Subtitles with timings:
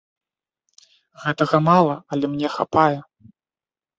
[1.25, 2.99] Гэтага мала, але мне хапае.